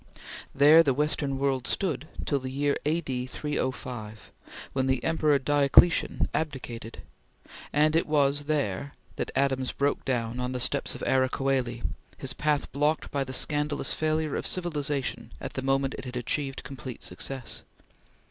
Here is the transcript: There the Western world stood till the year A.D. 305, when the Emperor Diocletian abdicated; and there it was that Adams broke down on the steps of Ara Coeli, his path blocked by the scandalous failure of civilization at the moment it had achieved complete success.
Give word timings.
There 0.55 0.81
the 0.81 0.95
Western 0.95 1.37
world 1.37 1.67
stood 1.67 2.07
till 2.25 2.39
the 2.39 2.49
year 2.49 2.75
A.D. 2.87 3.27
305, 3.27 4.31
when 4.73 4.87
the 4.87 5.03
Emperor 5.03 5.37
Diocletian 5.37 6.27
abdicated; 6.33 7.03
and 7.71 7.93
there 7.93 7.99
it 7.99 8.07
was 8.07 8.45
that 8.45 9.31
Adams 9.35 9.71
broke 9.71 10.03
down 10.03 10.39
on 10.39 10.53
the 10.53 10.59
steps 10.59 10.95
of 10.95 11.03
Ara 11.05 11.29
Coeli, 11.29 11.83
his 12.17 12.33
path 12.33 12.71
blocked 12.71 13.11
by 13.11 13.23
the 13.23 13.31
scandalous 13.31 13.93
failure 13.93 14.35
of 14.35 14.47
civilization 14.47 15.33
at 15.39 15.53
the 15.53 15.61
moment 15.61 15.93
it 15.99 16.05
had 16.05 16.17
achieved 16.17 16.63
complete 16.63 17.03
success. 17.03 17.61